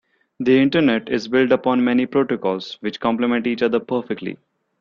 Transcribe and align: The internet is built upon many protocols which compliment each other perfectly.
The 0.39 0.57
internet 0.59 1.09
is 1.09 1.27
built 1.27 1.51
upon 1.51 1.83
many 1.83 2.07
protocols 2.07 2.77
which 2.79 2.99
compliment 2.99 3.45
each 3.45 3.61
other 3.61 3.79
perfectly. 3.79 4.35